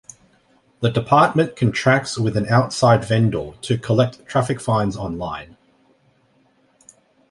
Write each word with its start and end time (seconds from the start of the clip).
The 0.79 0.89
department 0.89 1.55
contracts 1.55 2.17
with 2.17 2.35
an 2.35 2.47
outside 2.47 3.05
vendor 3.05 3.51
to 3.61 3.77
collect 3.77 4.25
traffic 4.25 4.59
fines 4.59 4.97
online. 4.97 5.57